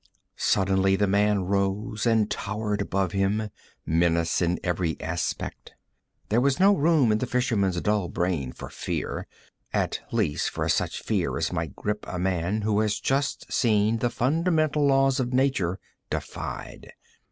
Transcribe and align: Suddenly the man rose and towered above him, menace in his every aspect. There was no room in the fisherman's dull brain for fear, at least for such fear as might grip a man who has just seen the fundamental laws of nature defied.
Suddenly 0.37 0.95
the 0.95 1.05
man 1.05 1.43
rose 1.45 2.07
and 2.07 2.27
towered 2.27 2.81
above 2.81 3.11
him, 3.11 3.51
menace 3.85 4.41
in 4.41 4.51
his 4.53 4.59
every 4.63 4.99
aspect. 4.99 5.73
There 6.29 6.41
was 6.41 6.59
no 6.59 6.75
room 6.75 7.11
in 7.11 7.19
the 7.19 7.27
fisherman's 7.27 7.79
dull 7.81 8.07
brain 8.09 8.51
for 8.51 8.71
fear, 8.71 9.27
at 9.71 9.99
least 10.11 10.49
for 10.49 10.67
such 10.69 11.03
fear 11.03 11.37
as 11.37 11.53
might 11.53 11.75
grip 11.75 12.03
a 12.07 12.17
man 12.17 12.63
who 12.63 12.79
has 12.79 12.99
just 12.99 13.53
seen 13.53 13.99
the 13.99 14.09
fundamental 14.09 14.87
laws 14.87 15.19
of 15.19 15.33
nature 15.33 15.77
defied. 16.09 16.93